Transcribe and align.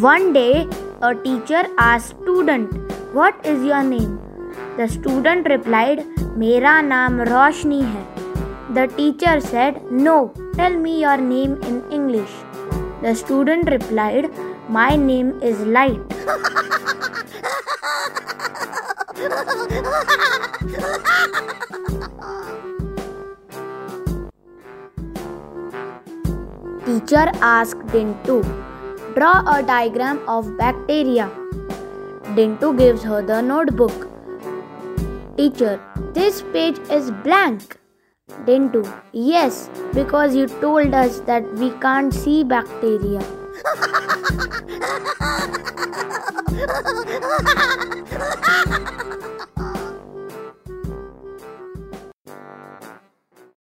One 0.00 0.32
day, 0.32 0.66
a 1.02 1.14
teacher 1.14 1.62
asked 1.76 2.16
student, 2.22 2.70
"What 3.12 3.34
is 3.50 3.62
your 3.62 3.82
name?" 3.88 4.14
The 4.78 4.86
student 4.92 5.50
replied, 5.52 6.00
"Mera 6.42 6.72
naam 6.86 7.18
Roshni 7.30 7.80
hai." 7.88 8.04
The 8.78 8.86
teacher 9.00 9.34
said, 9.48 9.82
"No, 10.06 10.16
tell 10.54 10.78
me 10.86 10.94
your 11.02 11.18
name 11.26 11.58
in 11.72 11.76
English." 11.98 12.32
The 13.04 13.14
student 13.24 13.70
replied, 13.76 14.30
"My 14.80 14.88
name 14.96 15.36
is 15.52 15.62
Light." 15.78 16.00
teacher 26.86 27.30
asked 27.54 27.90
him. 27.90 28.71
Draw 29.14 29.42
a 29.46 29.62
diagram 29.62 30.20
of 30.26 30.56
bacteria. 30.56 31.30
Dintu 32.36 32.76
gives 32.78 33.02
her 33.02 33.20
the 33.20 33.40
notebook. 33.42 34.08
Teacher, 35.36 35.80
this 36.14 36.42
page 36.52 36.78
is 36.90 37.10
blank. 37.24 37.78
Dintu, 38.46 38.82
yes, 39.12 39.68
because 39.92 40.34
you 40.34 40.46
told 40.46 40.94
us 40.94 41.20
that 41.20 41.52
we 41.54 41.70
can't 41.80 42.14
see 42.14 42.42
bacteria. 42.42 43.20